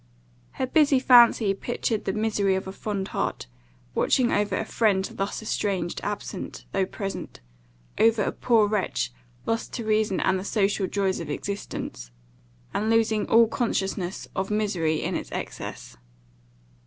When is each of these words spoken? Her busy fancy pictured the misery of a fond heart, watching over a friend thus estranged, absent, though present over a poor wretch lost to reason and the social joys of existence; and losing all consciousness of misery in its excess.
Her 0.53 0.65
busy 0.65 0.99
fancy 0.99 1.53
pictured 1.53 2.05
the 2.05 2.13
misery 2.13 2.55
of 2.55 2.65
a 2.65 2.71
fond 2.71 3.09
heart, 3.09 3.45
watching 3.93 4.31
over 4.31 4.55
a 4.57 4.65
friend 4.65 5.05
thus 5.13 5.43
estranged, 5.43 6.01
absent, 6.03 6.65
though 6.71 6.87
present 6.87 7.39
over 7.99 8.23
a 8.23 8.31
poor 8.31 8.67
wretch 8.67 9.11
lost 9.45 9.73
to 9.73 9.83
reason 9.85 10.19
and 10.19 10.39
the 10.39 10.43
social 10.43 10.87
joys 10.87 11.19
of 11.19 11.29
existence; 11.29 12.09
and 12.73 12.89
losing 12.89 13.27
all 13.29 13.47
consciousness 13.47 14.27
of 14.35 14.49
misery 14.49 15.03
in 15.03 15.15
its 15.15 15.31
excess. 15.31 15.97